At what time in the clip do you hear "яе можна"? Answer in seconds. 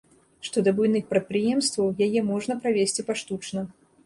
2.07-2.59